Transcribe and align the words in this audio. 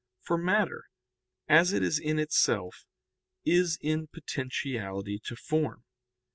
For 0.23 0.35
matter, 0.35 0.85
as 1.47 1.73
it 1.73 1.83
is 1.83 1.99
in 1.99 2.17
itself, 2.17 2.87
is 3.45 3.77
in 3.83 4.07
potentiality 4.07 5.19
to 5.25 5.35
form. 5.35 5.83